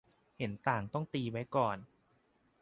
[0.37, 1.77] -เห็นต่างต้องตีไว้ก่อน